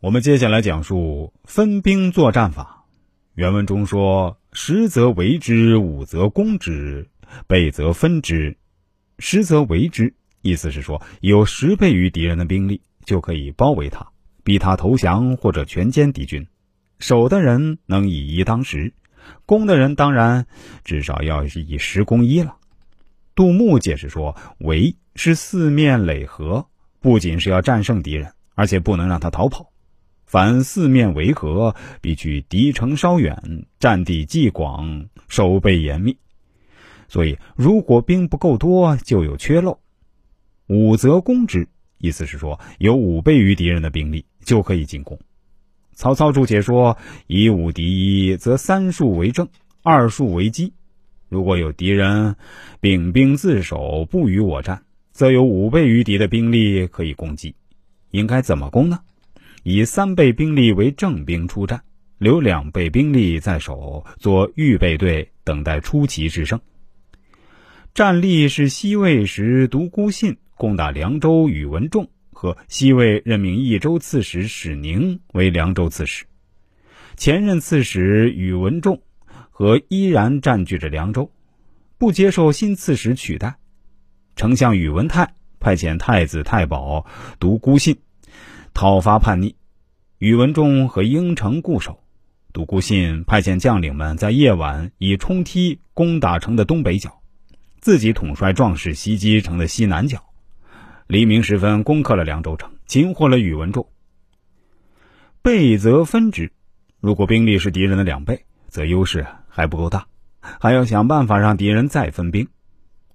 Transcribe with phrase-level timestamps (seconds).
[0.00, 2.84] 我们接下来讲述分兵作战法。
[3.34, 7.08] 原文中说：“十则围之，五则攻之，
[7.46, 8.58] 倍则分之。
[9.18, 14.06] 十则围之，意思是说有十倍于敌人的兵力就可以包围他，
[14.44, 16.46] 逼他投降或者全歼敌军。
[16.98, 18.92] 守的人能以一当十，
[19.46, 20.46] 攻的人当然
[20.84, 22.56] 至少要以十攻一了。”
[23.34, 26.66] 杜牧解释说：“围是四面垒合，
[27.00, 29.72] 不仅是要战胜敌人，而且不能让他逃跑。”
[30.26, 36.16] 凡四面围合，必距敌城稍远，占地既广，守备严密。
[37.08, 39.78] 所以，如果兵不够多，就有缺漏。
[40.66, 45.16] 五则攻之，意思是说，有五倍于敌人的兵力就可以进攻。
[45.92, 46.98] 曹操注解说：
[47.28, 49.48] 以五敌一，则三数为正，
[49.82, 50.72] 二数为基。
[51.28, 52.34] 如果有敌人
[52.80, 57.54] 秉兵自守，不与我战，则有五倍于敌的兵力可以攻击。
[58.10, 58.98] 应该怎么攻呢？
[59.68, 61.82] 以三倍兵力为正兵出战，
[62.18, 66.60] 留两倍兵力在守，做预备队，等待出奇制胜。
[67.92, 76.24] 战例是西魏时独孤信攻打凉州宇文仲，和西魏任命益州刺史史宁为凉州刺史。
[77.16, 79.02] 前任刺史宇文仲
[79.50, 81.28] 和依然占据着凉州，
[81.98, 83.56] 不接受新刺史取代。
[84.36, 85.28] 丞相宇文泰
[85.58, 87.04] 派遣太子太保
[87.40, 87.98] 独孤信。
[88.76, 89.54] 讨伐叛逆，
[90.18, 91.98] 宇文仲和应城固守。
[92.52, 97.22] 独孤信派遣将领们在夜晚以冲梯攻打城的东北角，
[97.80, 100.22] 自己统帅壮士袭击城的西南角。
[101.06, 103.88] 黎明时分，攻克了凉州城，擒获了宇文仲。
[105.40, 106.52] 倍则分之，
[107.00, 110.06] 如果兵力是敌人的两倍，则优势还不够大，
[110.60, 112.46] 还要想办法让敌人再分兵。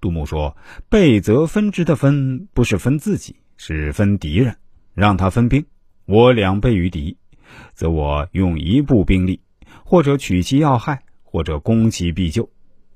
[0.00, 0.56] 杜牧说
[0.88, 4.56] ：“倍则分之的分，不是分自己，是分敌人。”
[4.94, 5.64] 让他分兵，
[6.06, 7.16] 我两倍于敌，
[7.74, 9.40] 则我用一部兵力，
[9.84, 12.48] 或者取其要害，或者攻其必救，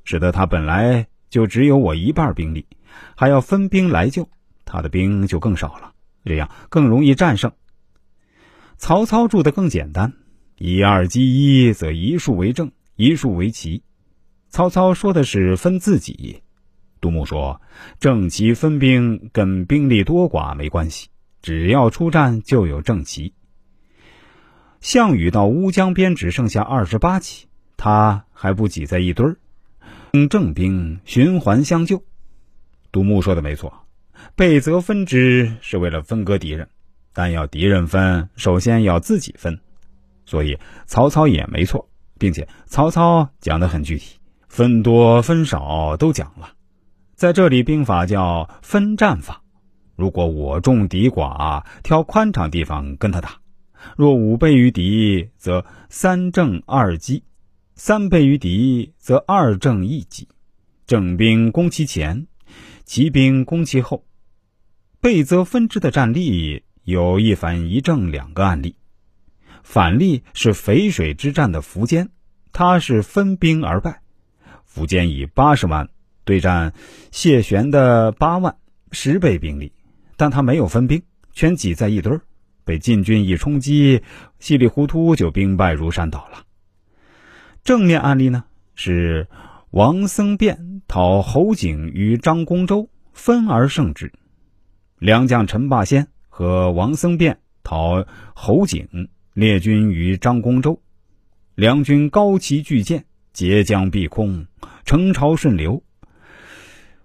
[0.05, 2.67] 使得他本来就只有我一半兵力，
[3.15, 4.29] 还要分兵来救，
[4.65, 5.93] 他的兵就更少了，
[6.25, 7.51] 这样更容易战胜。
[8.77, 10.13] 曹操住的更简单，
[10.59, 13.83] 以二击一，则一数为正，一数为奇。
[14.49, 16.43] 曹操说的是分自己，
[17.01, 17.61] 杜牧说
[17.99, 21.09] 正奇分兵跟兵力多寡没关系。
[21.43, 23.35] 只要出战，就有正旗。
[24.81, 29.37] 项羽到乌江边只剩下二十八骑，他还不挤在一堆儿，
[30.13, 32.05] 用正兵循环相救。
[32.93, 33.87] 杜牧说的没错，
[34.37, 36.69] 倍则分之是为了分割敌人，
[37.13, 39.61] 但要敌人分，首先要自己分。
[40.25, 41.89] 所以曹操也没错，
[42.19, 46.53] 并且曹操讲的很具体，分多分少都讲了。
[47.15, 49.43] 在这里，兵法叫分战法。
[49.97, 53.41] 如果我众敌寡，挑宽敞地方跟他打；
[53.97, 57.23] 若五倍于敌，则三正二击；
[57.75, 60.29] 三倍于敌，则二正一击。
[60.87, 62.27] 正兵攻其前，
[62.85, 64.05] 骑兵攻其后。
[65.01, 68.77] 倍则分之的战例有一反一正两个案例。
[69.63, 72.11] 反例是淝水之战的苻坚，
[72.53, 74.03] 他是分兵而败。
[74.73, 75.89] 苻坚以八十万
[76.25, 76.75] 对战
[77.11, 78.57] 谢玄的八万，
[78.93, 79.73] 十倍兵力。
[80.17, 82.23] 但他没有分兵，全挤在一堆儿，
[82.65, 84.03] 被晋军一冲击，
[84.39, 86.45] 稀里糊涂就兵败如山倒了。
[87.63, 88.45] 正面案例呢
[88.75, 89.29] 是
[89.71, 94.13] 王僧辩讨侯景于张公州，分而胜之。
[94.99, 100.81] 良将陈霸先和王僧辩讨侯景，列军于张公州，
[101.55, 103.05] 两军高旗巨舰，
[103.35, 104.47] 截江蔽空，
[104.87, 105.83] 城潮顺流。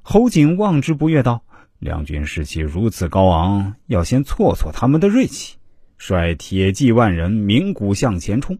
[0.02, 1.44] 侯景望之不悦道。
[1.82, 5.58] 两军士气如此高昂，要先挫挫他们的锐气，
[5.98, 8.60] 率铁骑万人鸣鼓向前冲。